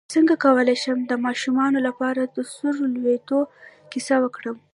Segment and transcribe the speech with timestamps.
[0.13, 3.39] څنګه کولی شم د ماشومانو لپاره د سور لویدو
[3.91, 4.57] کیسه وکړم